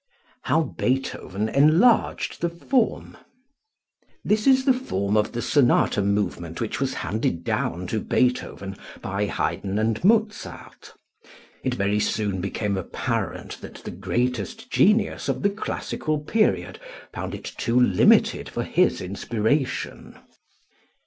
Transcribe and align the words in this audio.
How 0.45 0.63
Beethoven 0.63 1.47
Enlarged 1.47 2.41
the 2.41 2.49
Form. 2.49 3.17
This 4.25 4.47
is 4.47 4.65
the 4.65 4.73
form 4.73 5.15
of 5.15 5.33
the 5.33 5.43
sonata 5.43 6.01
movement 6.01 6.59
which 6.59 6.79
was 6.79 6.95
handed 6.95 7.43
down 7.43 7.85
to 7.85 7.99
Beethoven 7.99 8.77
by 9.03 9.27
Haydn 9.27 9.77
and 9.77 10.03
Mozart. 10.03 10.95
It 11.63 11.75
very 11.75 11.99
soon 11.99 12.41
became 12.41 12.77
apparent 12.77 13.61
that 13.61 13.75
the 13.83 13.91
greatest 13.91 14.71
genius 14.71 15.29
of 15.29 15.43
the 15.43 15.51
classical 15.51 16.17
period 16.19 16.79
found 17.13 17.35
it 17.35 17.45
too 17.45 17.79
limited 17.79 18.49
for 18.49 18.63
his 18.63 19.03
inspiration. 19.03 20.17